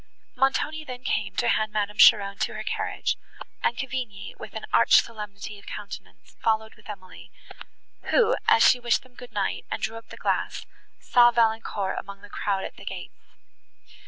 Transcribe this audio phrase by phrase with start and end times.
[0.35, 3.17] Montoni then came to hand Madame Cheron to her carriage,
[3.63, 7.31] and Cavigni, with an arch solemnity of countenance, followed with Emily,
[8.05, 10.65] who, as she wished them good night, and drew up the glass,
[10.99, 13.13] saw Valancourt among the crowd at the gates.